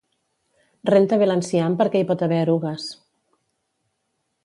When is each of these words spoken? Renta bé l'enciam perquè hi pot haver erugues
Renta 0.91 1.19
bé 1.23 1.27
l'enciam 1.27 1.77
perquè 1.83 2.01
hi 2.01 2.09
pot 2.13 2.25
haver 2.29 2.43
erugues 2.49 2.91